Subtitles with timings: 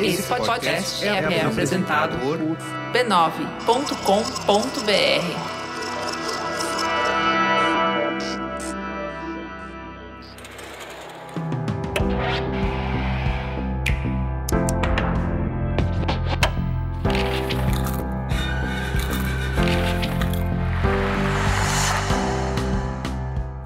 [0.00, 2.38] Esse podcast é, é apresentado por
[2.92, 3.34] b9.com.br.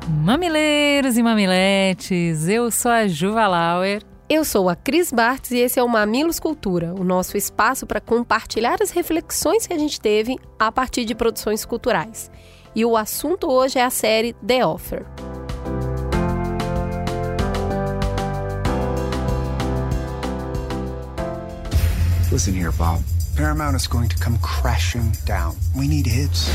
[0.09, 4.03] Mamileiros e mamiletes, eu sou a Juva Lauer.
[4.31, 7.99] Eu sou a Cris Bartz e esse é o Mamilos Cultura, o nosso espaço para
[7.99, 12.31] compartilhar as reflexões que a gente teve a partir de produções culturais.
[12.75, 15.07] E o assunto hoje é a série The Offer.
[22.31, 23.03] Listen here, Bob.
[23.35, 25.57] Paramount is going to come crashing down.
[25.75, 26.51] We need hits.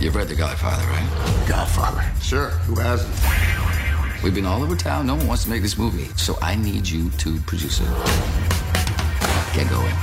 [0.00, 1.48] You've read The Godfather, right?
[1.48, 2.02] Godfather.
[2.20, 2.50] Sure.
[2.66, 3.14] Who hasn't?
[4.22, 5.06] We've been all over town.
[5.06, 6.08] No one wants to make this movie.
[6.16, 7.88] So I need you to produce it.
[9.54, 9.94] Get going.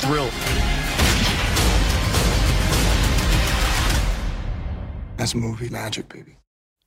[0.00, 0.28] Thrill.
[5.16, 6.36] That's movie magic, baby.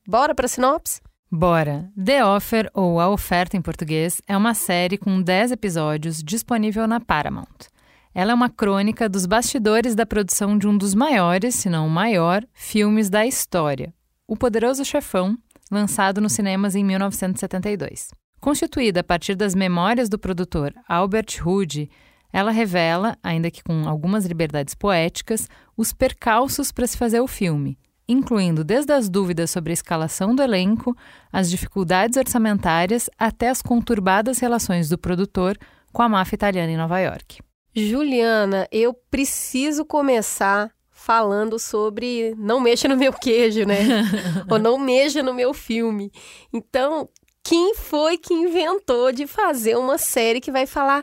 [0.08, 1.02] Bora para sinopse?
[1.30, 1.89] Bora!
[1.98, 7.02] The Offer, ou A Oferta em português, é uma série com 10 episódios disponível na
[7.02, 7.67] Paramount.
[8.14, 11.89] Ela é uma crônica dos bastidores da produção de um dos maiores, se não o
[11.89, 13.94] maior, filmes da história,
[14.30, 15.38] O Poderoso Chefão,
[15.72, 18.09] lançado nos cinemas em 1972.
[18.42, 21.89] Constituída a partir das memórias do produtor Albert Hood,
[22.33, 27.80] ela revela, ainda que com algumas liberdades poéticas, os percalços para se fazer o filme,
[28.05, 30.94] incluindo desde as dúvidas sobre a escalação do elenco,
[31.31, 35.58] as dificuldades orçamentárias até as conturbadas relações do produtor
[35.94, 37.39] com a máfia italiana em Nova York.
[37.73, 40.70] Juliana, eu preciso começar
[41.08, 43.77] falando sobre não mexa no meu queijo, né?
[44.52, 46.11] Ou não mexa no meu filme.
[46.52, 47.08] Então,
[47.41, 51.02] quem foi que inventou de fazer uma série que vai falar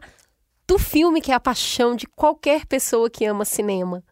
[0.68, 4.04] do filme que é a paixão de qualquer pessoa que ama cinema?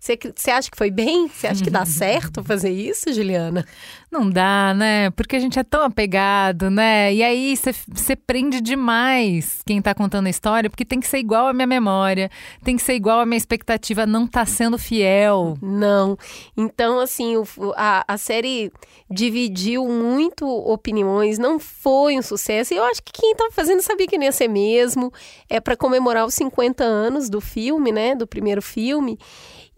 [0.00, 1.28] Você acha que foi bem?
[1.28, 3.66] Você acha que dá certo fazer isso, Juliana?
[4.10, 5.10] Não dá, né?
[5.10, 7.12] Porque a gente é tão apegado, né?
[7.12, 7.54] E aí
[7.88, 11.66] você prende demais quem tá contando a história, porque tem que ser igual à minha
[11.66, 12.30] memória,
[12.62, 15.58] tem que ser igual à minha expectativa, não tá sendo fiel.
[15.60, 16.16] Não.
[16.56, 17.44] Então, assim, o,
[17.76, 18.72] a, a série
[19.10, 22.72] dividiu muito opiniões, não foi um sucesso.
[22.72, 25.12] E eu acho que quem tava fazendo sabia que não ia ser mesmo.
[25.50, 28.14] É para comemorar os 50 anos do filme, né?
[28.14, 29.18] Do primeiro filme.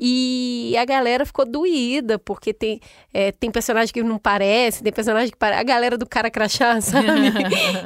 [0.03, 0.10] E
[0.79, 2.81] a galera ficou doída, porque tem,
[3.13, 5.61] é, tem personagem que não parece, tem personagem que parece.
[5.61, 7.07] A galera do cara crachá, sabe?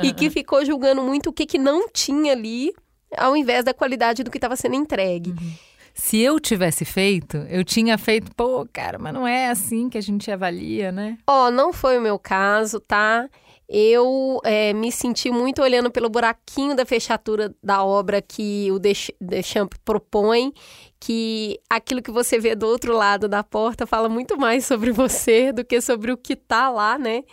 [0.03, 2.73] e que ficou julgando muito o que, que não tinha ali,
[3.17, 5.31] ao invés da qualidade do que estava sendo entregue.
[5.31, 5.53] Uhum.
[5.95, 10.01] Se eu tivesse feito, eu tinha feito, pô, cara, mas não é assim que a
[10.01, 11.17] gente avalia, né?
[11.25, 13.29] Ó, oh, não foi o meu caso, tá?
[13.69, 19.79] Eu é, me senti muito olhando pelo buraquinho da fechadura da obra que o Deschamps
[19.85, 20.53] propõe,
[21.01, 25.53] que aquilo que você vê do outro lado da porta fala muito mais sobre você
[25.53, 27.25] do que sobre o que tá lá, né?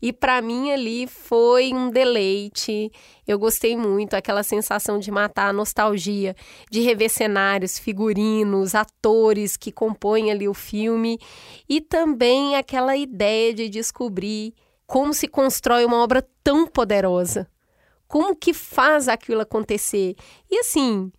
[0.00, 2.90] E para mim ali foi um deleite.
[3.26, 6.34] Eu gostei muito, aquela sensação de matar a nostalgia,
[6.70, 11.18] de rever cenários, figurinos, atores que compõem ali o filme
[11.68, 14.54] e também aquela ideia de descobrir
[14.90, 17.48] como se constrói uma obra tão poderosa.
[18.08, 20.16] Como que faz aquilo acontecer?
[20.50, 21.12] E assim,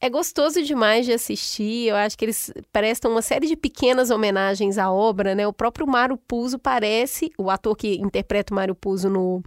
[0.00, 1.88] é gostoso demais de assistir.
[1.88, 5.46] Eu acho que eles prestam uma série de pequenas homenagens à obra, né?
[5.46, 9.42] O próprio Mário Puzo parece, o ator que interpreta o Mário Puzo no,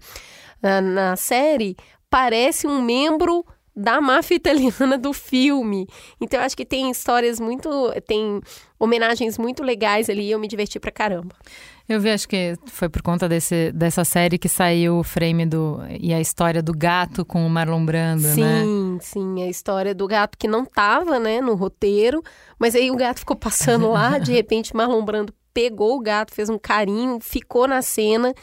[0.62, 1.76] na, na série,
[2.08, 3.44] parece um membro
[3.76, 5.88] da máfia italiana do filme.
[6.20, 7.70] Então eu acho que tem histórias muito,
[8.06, 8.42] tem
[8.80, 11.36] homenagens muito legais ali e eu me diverti pra caramba.
[11.88, 15.80] Eu vi, acho que foi por conta desse, dessa série que saiu o frame do.
[16.00, 18.64] e a história do gato com o Marlon Brando, sim, né?
[18.64, 19.44] Sim, sim.
[19.44, 22.24] A história do gato que não tava, né, no roteiro,
[22.58, 26.50] mas aí o gato ficou passando lá, de repente Marlon Brando pegou o gato, fez
[26.50, 28.34] um carinho, ficou na cena.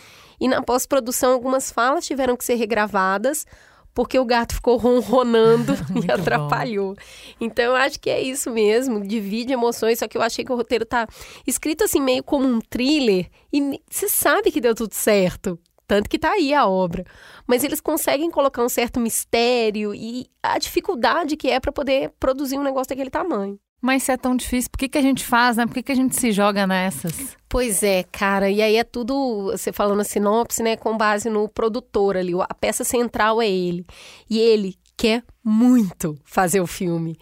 [0.41, 3.47] E na pós-produção, algumas falas tiveram que ser regravadas
[3.95, 5.75] porque o gato ficou ronronando
[6.05, 6.95] e atrapalhou.
[6.95, 7.03] Bom.
[7.41, 10.57] Então eu acho que é isso mesmo, divide emoções, só que eu achei que o
[10.57, 11.07] roteiro tá
[11.47, 15.59] escrito assim meio como um thriller e você sabe que deu tudo certo.
[15.87, 17.05] Tanto que tá aí a obra.
[17.47, 22.59] Mas eles conseguem colocar um certo mistério e a dificuldade que é para poder produzir
[22.59, 23.59] um negócio daquele tamanho.
[23.81, 25.65] Mas se é tão difícil, por que, que a gente faz, né?
[25.65, 27.37] Por que, que a gente se joga nessas?
[27.49, 28.51] Pois é, cara.
[28.51, 30.77] E aí é tudo, você falando a sinopse, né?
[30.77, 32.33] Com base no produtor ali.
[32.41, 33.87] A peça central é ele.
[34.29, 37.17] E ele quer muito fazer o filme.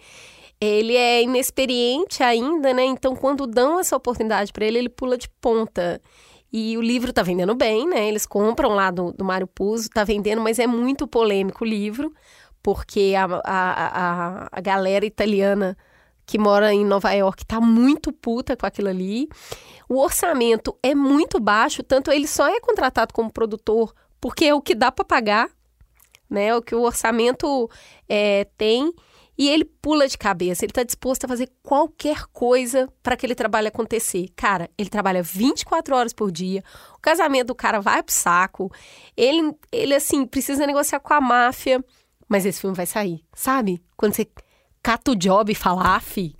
[0.59, 2.83] Ele é inexperiente ainda, né?
[2.83, 6.01] Então, quando dão essa oportunidade para ele, ele pula de ponta.
[6.51, 8.07] E o livro tá vendendo bem, né?
[8.07, 12.11] Eles compram lá do, do Mário Puzo, tá vendendo, mas é muito polêmico o livro,
[12.63, 15.77] porque a, a, a, a galera italiana
[16.27, 19.29] que mora em Nova York tá muito puta com aquilo ali.
[19.89, 24.61] O orçamento é muito baixo, tanto ele só é contratado como produtor porque é o
[24.61, 25.49] que dá para pagar,
[26.29, 26.53] né?
[26.53, 27.69] O que o orçamento
[28.09, 28.93] é, tem
[29.37, 33.67] e ele pula de cabeça, ele está disposto a fazer qualquer coisa para aquele trabalho
[33.67, 34.29] acontecer.
[34.35, 36.63] Cara, ele trabalha 24 horas por dia,
[36.95, 38.71] o casamento do cara vai pro saco,
[39.15, 41.85] ele, ele assim, precisa negociar com a máfia,
[42.27, 43.81] mas esse filme vai sair, sabe?
[43.95, 44.27] Quando você
[44.87, 46.33] cata o job e fala, ah, fi,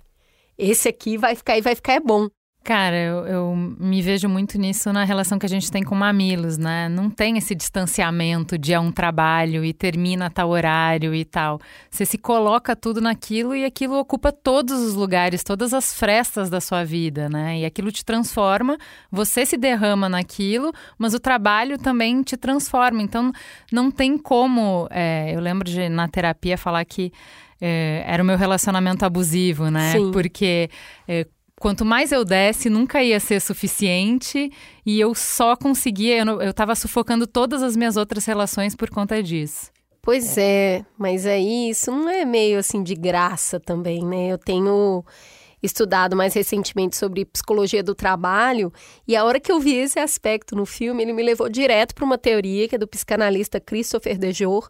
[0.56, 2.28] esse aqui vai ficar e vai ficar é bom.
[2.64, 6.56] Cara, eu, eu, me vejo muito nisso na relação que a gente tem com mamilos,
[6.56, 6.88] né?
[6.88, 11.60] Não tem esse distanciamento de é um trabalho e termina tal horário e tal.
[11.90, 16.60] Você se coloca tudo naquilo e aquilo ocupa todos os lugares, todas as frestas da
[16.60, 17.58] sua vida, né?
[17.58, 18.78] E aquilo te transforma,
[19.10, 23.02] você se derrama naquilo, mas o trabalho também te transforma.
[23.02, 23.30] Então,
[23.70, 24.88] não tem como.
[24.90, 27.12] É, eu lembro de na terapia falar que.
[27.60, 29.92] É, era o meu relacionamento abusivo, né?
[29.92, 30.10] Sim.
[30.12, 30.70] Porque
[31.06, 31.26] é,
[31.58, 34.50] quanto mais eu desse, nunca ia ser suficiente
[34.86, 39.22] e eu só conseguia, eu, eu tava sufocando todas as minhas outras relações por conta
[39.22, 39.70] disso.
[40.00, 44.28] Pois é, mas aí isso não é meio assim de graça também, né?
[44.28, 45.04] Eu tenho
[45.62, 48.72] estudado mais recentemente sobre psicologia do trabalho
[49.06, 52.04] e a hora que eu vi esse aspecto no filme, ele me levou direto para
[52.04, 54.68] uma teoria que é do psicanalista Christopher Dejor,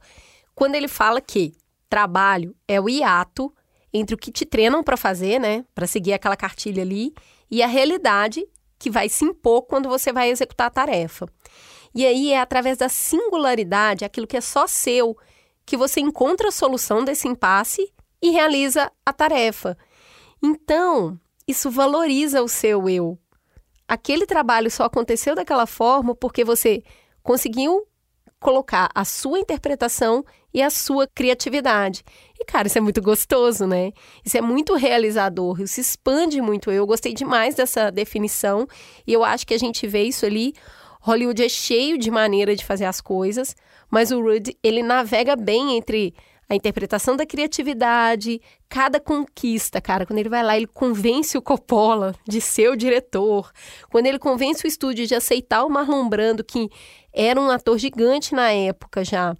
[0.55, 1.53] quando ele fala que
[1.89, 3.53] trabalho é o hiato
[3.93, 7.13] entre o que te treinam para fazer, né, para seguir aquela cartilha ali,
[7.51, 8.47] e a realidade
[8.79, 11.27] que vai se impor quando você vai executar a tarefa.
[11.95, 15.17] E aí é através da singularidade, aquilo que é só seu,
[15.65, 17.93] que você encontra a solução desse impasse
[18.23, 19.77] e realiza a tarefa.
[20.43, 23.19] Então, isso valoriza o seu eu.
[23.87, 26.83] Aquele trabalho só aconteceu daquela forma porque você
[27.23, 27.87] conseguiu
[28.39, 32.05] colocar a sua interpretação e a sua criatividade.
[32.39, 33.93] E, cara, isso é muito gostoso, né?
[34.25, 36.71] Isso é muito realizador, isso expande muito.
[36.71, 38.67] Eu gostei demais dessa definição
[39.07, 40.55] e eu acho que a gente vê isso ali.
[41.01, 43.55] Hollywood é cheio de maneira de fazer as coisas,
[43.91, 46.15] mas o Rudd, ele navega bem entre
[46.49, 50.07] a interpretação da criatividade, cada conquista, cara.
[50.07, 53.53] Quando ele vai lá, ele convence o Coppola de ser o diretor.
[53.91, 56.71] Quando ele convence o estúdio de aceitar o Marlon Brando, que
[57.13, 59.35] era um ator gigante na época já,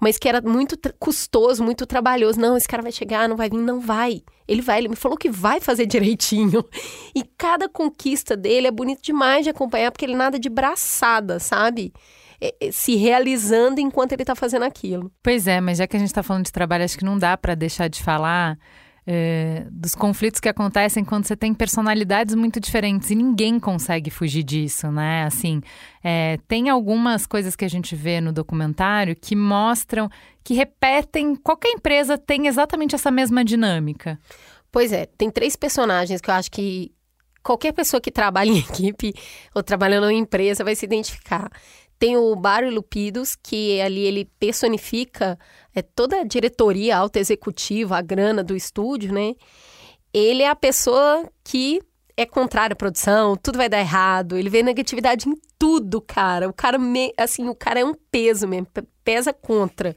[0.00, 2.40] mas que era muito custoso, muito trabalhoso.
[2.40, 4.22] Não, esse cara vai chegar, não vai vir, não vai.
[4.48, 6.64] Ele vai, ele me falou que vai fazer direitinho.
[7.14, 11.92] E cada conquista dele é bonito demais de acompanhar, porque ele nada de braçada, sabe?
[12.40, 15.10] É, é, se realizando enquanto ele está fazendo aquilo.
[15.22, 17.36] Pois é, mas já que a gente está falando de trabalho, acho que não dá
[17.36, 18.58] para deixar de falar
[19.06, 24.42] é, dos conflitos que acontecem quando você tem personalidades muito diferentes e ninguém consegue fugir
[24.42, 25.24] disso, né?
[25.24, 25.60] Assim,
[26.02, 30.08] é, tem algumas coisas que a gente vê no documentário que mostram,
[30.42, 34.18] que repetem, qualquer empresa tem exatamente essa mesma dinâmica.
[34.72, 36.90] Pois é, tem três personagens que eu acho que
[37.42, 39.12] qualquer pessoa que trabalha em equipe
[39.54, 41.50] ou trabalhando em empresa vai se identificar.
[41.98, 45.38] Tem o Barry Lupidos, que ali ele personifica
[45.74, 49.34] é, toda a diretoria alta executiva, a grana do estúdio, né?
[50.12, 51.80] Ele é a pessoa que
[52.16, 56.48] é contrária à produção, tudo vai dar errado, ele vê negatividade em tudo, cara.
[56.48, 58.68] O cara, me, assim, o cara é um peso mesmo,
[59.02, 59.96] pesa contra.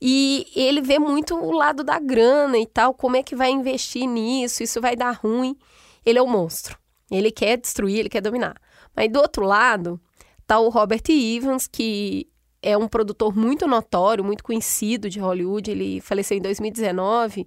[0.00, 4.06] E ele vê muito o lado da grana e tal, como é que vai investir
[4.06, 5.56] nisso, isso vai dar ruim.
[6.04, 6.78] Ele é o um monstro.
[7.10, 8.56] Ele quer destruir, ele quer dominar.
[8.94, 10.00] Mas do outro lado,
[10.48, 12.26] tá o Robert Evans, que
[12.62, 17.46] é um produtor muito notório, muito conhecido de Hollywood, ele faleceu em 2019,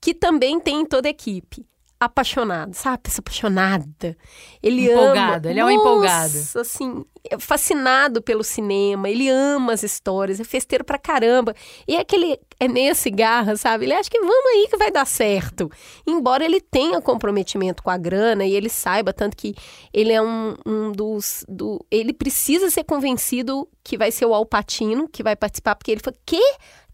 [0.00, 1.64] que também tem toda a equipe
[1.98, 2.98] apaixonado, sabe?
[3.04, 4.16] Pessoa apaixonada.
[4.62, 5.52] Ele empolgado, ama.
[5.52, 6.34] ele é um empolgado.
[6.56, 11.54] assim, é fascinado pelo cinema, ele ama as histórias, é festeiro pra caramba.
[11.88, 13.84] E é aquele é meia cigarra, sabe?
[13.84, 15.70] Ele acha que vamos aí que vai dar certo.
[16.06, 19.54] Embora ele tenha comprometimento com a grana e ele saiba tanto que
[19.92, 25.08] ele é um, um dos do ele precisa ser convencido que vai ser o Alpatino
[25.08, 26.42] que vai participar porque ele fala: "Quê?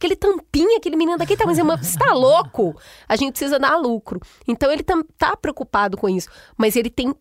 [0.02, 2.76] Aquele tampinha, aquele menino daqui tá, mas é você tá louco?
[3.09, 4.21] A gente precisa dar lucro.
[4.49, 7.14] Então ele tá, tá preocupado com isso, mas ele tem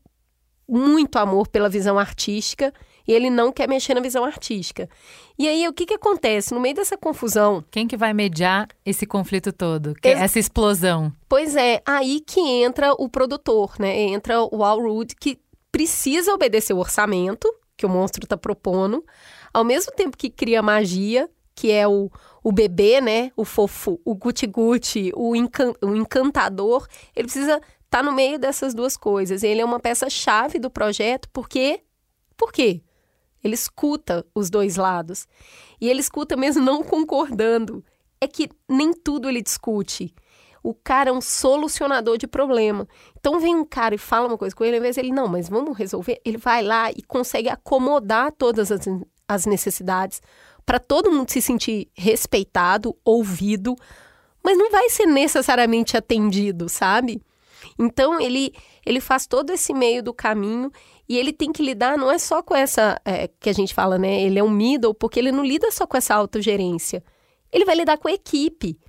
[0.68, 2.74] muito amor pela visão artística
[3.08, 4.90] e ele não quer mexer na visão artística.
[5.38, 6.54] E aí, o que que acontece?
[6.54, 7.64] No meio dessa confusão...
[7.70, 9.94] Quem que vai mediar esse conflito todo?
[10.04, 11.12] Essa explosão?
[11.28, 14.00] Pois é, aí que entra o produtor, né?
[14.00, 15.40] Entra o Al Rudd, que
[15.72, 19.04] precisa obedecer o orçamento que o monstro tá propondo,
[19.52, 22.12] ao mesmo tempo que cria magia, que é o,
[22.44, 23.32] o bebê, né?
[23.36, 26.88] O fofo, o guti-guti, o, encan o encantador.
[27.16, 29.44] Ele precisa estar tá no meio dessas duas coisas.
[29.44, 31.82] Ele é uma peça-chave do projeto porque
[32.38, 32.82] Por quê?
[33.44, 35.28] Ele escuta os dois lados.
[35.80, 37.84] E ele escuta mesmo não concordando.
[38.20, 40.14] É que nem tudo ele discute.
[40.64, 42.88] O cara é um solucionador de problema.
[43.20, 45.50] Então vem um cara e fala uma coisa com ele, ao invés ele, não, mas
[45.50, 48.88] vamos resolver, ele vai lá e consegue acomodar todas as,
[49.28, 50.22] as necessidades
[50.66, 53.76] para todo mundo se sentir respeitado, ouvido,
[54.44, 57.22] mas não vai ser necessariamente atendido, sabe?
[57.78, 58.54] Então ele
[58.84, 60.72] ele faz todo esse meio do caminho
[61.08, 63.98] e ele tem que lidar não é só com essa é, que a gente fala,
[63.98, 64.22] né?
[64.22, 67.04] Ele é um middle porque ele não lida só com essa autogerência.
[67.52, 68.80] Ele vai lidar com a equipe.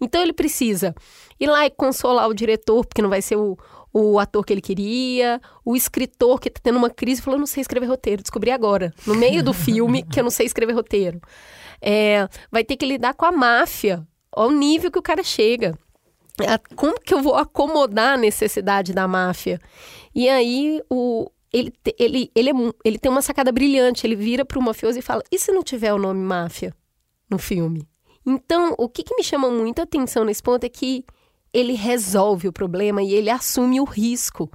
[0.00, 0.94] Então ele precisa
[1.40, 3.58] ir lá e consolar o diretor, porque não vai ser o,
[3.98, 7.62] o ator que ele queria, o escritor que está tendo uma crise falou: não sei
[7.62, 11.18] escrever roteiro, descobri agora, no meio do filme, que eu não sei escrever roteiro.
[11.80, 15.78] É, vai ter que lidar com a máfia, ao nível que o cara chega.
[16.74, 19.58] Como que eu vou acomodar a necessidade da máfia?
[20.14, 22.52] E aí o, ele, ele, ele, é,
[22.84, 24.06] ele tem uma sacada brilhante.
[24.06, 26.74] Ele vira para o mafioso e fala: e se não tiver o nome máfia
[27.30, 27.88] no filme?
[28.26, 31.04] Então, o que, que me chama muita atenção nesse ponto é que
[31.56, 34.50] ele resolve o problema e ele assume o risco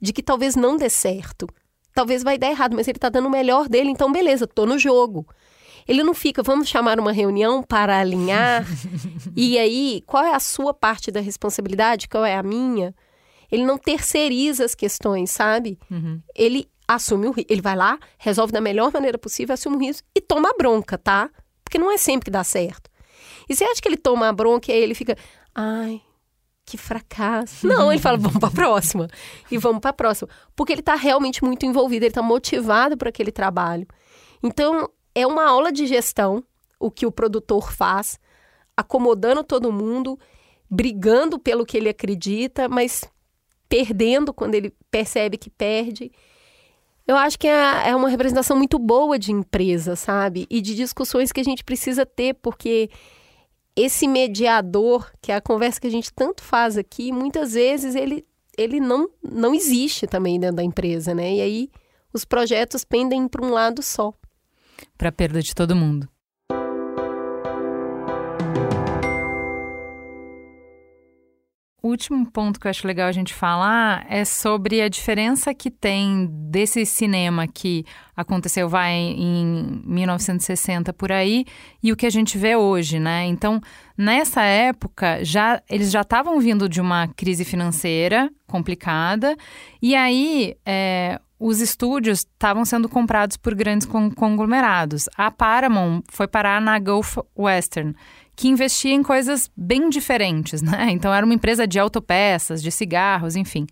[0.00, 1.48] de que talvez não dê certo.
[1.92, 4.78] Talvez vai dar errado, mas ele está dando o melhor dele, então beleza, tô no
[4.78, 5.26] jogo.
[5.88, 8.64] Ele não fica, vamos chamar uma reunião para alinhar.
[9.34, 12.08] e aí, qual é a sua parte da responsabilidade?
[12.08, 12.94] Qual é a minha?
[13.50, 15.80] Ele não terceiriza as questões, sabe?
[15.90, 16.22] Uhum.
[16.32, 17.52] Ele assume o risco.
[17.52, 20.96] Ele vai lá, resolve da melhor maneira possível, assume o risco e toma a bronca,
[20.96, 21.28] tá?
[21.64, 22.88] Porque não é sempre que dá certo.
[23.48, 25.16] E você acha que ele toma a bronca e aí ele fica,
[25.52, 26.00] ai,
[26.70, 27.66] que fracasso.
[27.66, 29.08] Não, ele fala, vamos para a próxima.
[29.50, 30.28] E vamos para a próxima.
[30.54, 33.86] Porque ele está realmente muito envolvido, ele está motivado para aquele trabalho.
[34.42, 36.44] Então, é uma aula de gestão
[36.78, 38.18] o que o produtor faz,
[38.74, 40.18] acomodando todo mundo,
[40.70, 43.04] brigando pelo que ele acredita, mas
[43.68, 46.10] perdendo quando ele percebe que perde.
[47.06, 50.46] Eu acho que é, é uma representação muito boa de empresa, sabe?
[50.48, 52.88] E de discussões que a gente precisa ter, porque
[53.76, 58.26] esse mediador, que é a conversa que a gente tanto faz aqui, muitas vezes ele,
[58.56, 61.34] ele não, não existe também dentro da empresa, né?
[61.34, 61.70] E aí
[62.12, 64.12] os projetos pendem para um lado só
[64.96, 66.08] para perda de todo mundo.
[71.82, 75.70] O último ponto que eu acho legal a gente falar é sobre a diferença que
[75.70, 81.46] tem desse cinema que aconteceu vai em 1960 por aí
[81.82, 83.24] e o que a gente vê hoje, né?
[83.24, 83.62] Então,
[83.96, 89.34] nessa época, já eles já estavam vindo de uma crise financeira complicada
[89.80, 95.08] e aí é, os estúdios estavam sendo comprados por grandes conglomerados.
[95.16, 97.94] A Paramount foi parar na Gulf Western,
[98.36, 100.88] que investia em coisas bem diferentes, né?
[100.92, 103.66] Então era uma empresa de autopeças, de cigarros, enfim.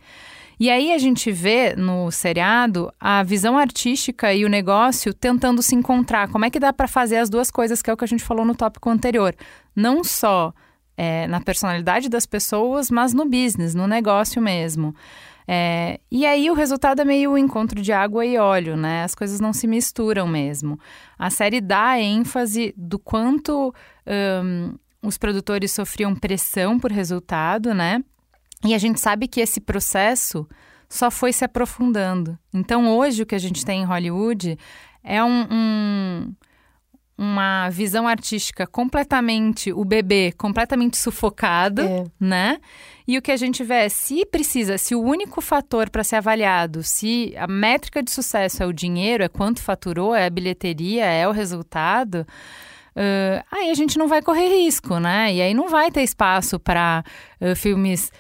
[0.61, 5.75] E aí a gente vê no seriado a visão artística e o negócio tentando se
[5.75, 6.29] encontrar.
[6.29, 8.25] Como é que dá para fazer as duas coisas, que é o que a gente
[8.25, 9.37] falou no tópico anterior?
[9.75, 10.53] Não só
[10.97, 14.93] é, na personalidade das pessoas, mas no business, no negócio mesmo.
[15.51, 19.03] É, e aí o resultado é meio o encontro de água e óleo, né?
[19.03, 20.79] As coisas não se misturam mesmo.
[21.19, 23.75] A série dá ênfase do quanto
[24.45, 28.05] um, os produtores sofriam pressão por resultado, né?
[28.63, 30.47] E a gente sabe que esse processo
[30.87, 32.39] só foi se aprofundando.
[32.53, 34.59] Então hoje o que a gente tem em Hollywood
[35.03, 36.33] é um, um
[37.19, 42.05] uma visão artística completamente, o bebê completamente sufocado, é.
[42.21, 42.61] né?
[43.09, 46.17] E o que a gente vê é, se precisa, se o único fator para ser
[46.17, 51.07] avaliado, se a métrica de sucesso é o dinheiro, é quanto faturou, é a bilheteria,
[51.07, 52.27] é o resultado,
[52.95, 55.35] uh, aí a gente não vai correr risco, né?
[55.35, 57.03] E aí não vai ter espaço para
[57.41, 58.13] uh, filmes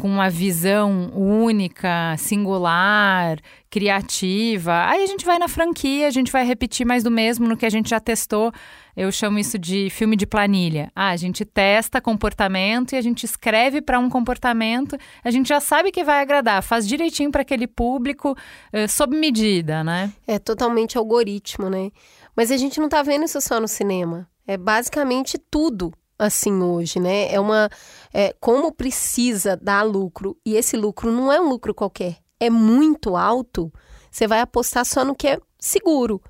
[0.00, 3.38] com uma visão única, singular,
[3.70, 4.84] criativa.
[4.86, 7.64] Aí a gente vai na franquia, a gente vai repetir mais do mesmo no que
[7.64, 8.52] a gente já testou.
[8.94, 10.92] Eu chamo isso de filme de planilha.
[10.94, 15.60] Ah, a gente testa comportamento e a gente escreve para um comportamento, a gente já
[15.60, 20.12] sabe que vai agradar, faz direitinho para aquele público, uh, sob medida, né?
[20.26, 21.90] É totalmente algoritmo, né?
[22.36, 24.28] Mas a gente não está vendo isso só no cinema.
[24.46, 27.32] É basicamente tudo assim hoje, né?
[27.32, 27.68] É uma.
[28.12, 33.16] É, como precisa dar lucro, e esse lucro não é um lucro qualquer é muito
[33.16, 33.72] alto,
[34.10, 36.20] você vai apostar só no que é seguro.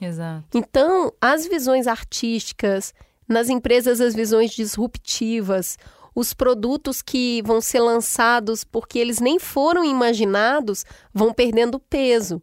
[0.00, 0.56] Exato.
[0.56, 2.94] Então, as visões artísticas,
[3.28, 5.76] nas empresas, as visões disruptivas,
[6.14, 12.42] os produtos que vão ser lançados porque eles nem foram imaginados vão perdendo peso.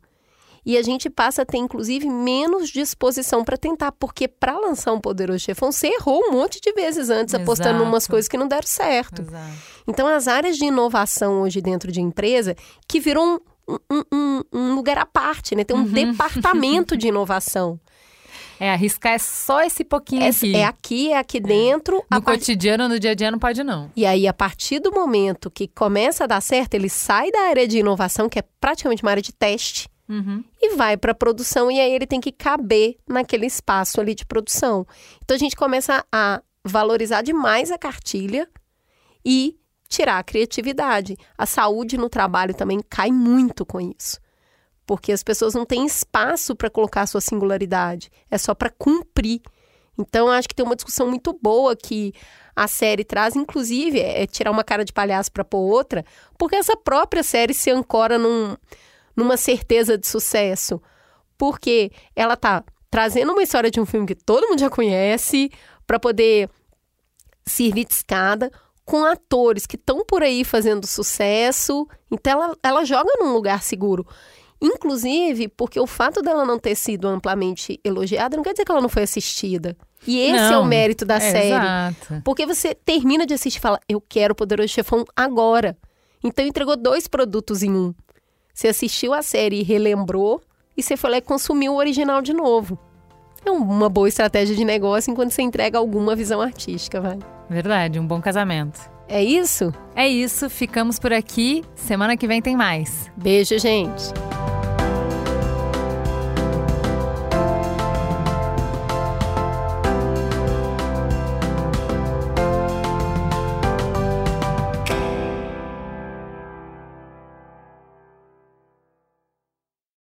[0.66, 5.00] E a gente passa a ter, inclusive, menos disposição para tentar, porque para lançar um
[5.00, 7.44] poderoso chefão, você errou um monte de vezes antes, Exato.
[7.44, 9.22] apostando em umas coisas que não deram certo.
[9.22, 9.52] Exato.
[9.88, 12.56] Então, as áreas de inovação hoje dentro de empresa,
[12.88, 15.64] que virou um, um, um, um lugar à parte, né?
[15.64, 15.92] Tem um Uhum.
[15.92, 17.80] departamento de inovação.
[18.60, 20.56] É, arriscar é só esse pouquinho É, aqui.
[20.56, 22.02] é aqui, é aqui dentro.
[22.10, 23.92] a No part- cotidiano, no dia a dia, não pode não.
[23.96, 27.68] E aí, a partir do momento que começa a dar certo, ele sai da área
[27.68, 30.44] de inovação, que é praticamente uma área de teste, Uhum.
[30.62, 31.72] e vai para a produção.
[31.72, 34.86] E aí, ele tem que caber naquele espaço ali de produção.
[35.24, 38.48] Então, a gente começa a valorizar demais a cartilha
[39.24, 39.58] e
[39.88, 41.18] tirar a criatividade.
[41.38, 44.20] A saúde no trabalho também cai muito com isso.
[44.86, 48.12] Porque as pessoas não têm espaço para colocar a sua singularidade.
[48.30, 49.42] É só para cumprir.
[49.98, 52.14] Então, acho que tem uma discussão muito boa que
[52.56, 56.06] a série traz, inclusive, é tirar uma cara de palhaço para pôr outra,
[56.38, 58.56] porque essa própria série se ancora num,
[59.16, 60.82] numa certeza de sucesso.
[61.38, 65.52] Porque ela tá trazendo uma história de um filme que todo mundo já conhece,
[65.86, 66.50] para poder
[67.46, 68.52] servir de escada,
[68.86, 71.88] com atores que estão por aí fazendo sucesso.
[72.10, 74.06] Então, ela, ela joga num lugar seguro.
[74.62, 78.82] Inclusive, porque o fato dela não ter sido amplamente elogiada não quer dizer que ela
[78.82, 79.76] não foi assistida.
[80.08, 81.48] E esse é o Não, mérito da é, série.
[81.48, 82.22] Exato.
[82.24, 85.78] Porque você termina de assistir e fala, eu quero o Poderoso Chefão agora.
[86.24, 87.94] Então entregou dois produtos em um.
[88.56, 90.42] Você assistiu a série e relembrou,
[90.78, 92.80] e você foi lá e consumiu o original de novo.
[93.46, 97.20] É uma boa estratégia de negócio enquanto você entrega alguma visão artística, vai.
[97.50, 98.80] Verdade, um bom casamento.
[99.10, 99.74] É isso?
[99.94, 101.66] É isso, ficamos por aqui.
[101.76, 103.12] Semana que vem tem mais.
[103.18, 104.06] Beijo, gente.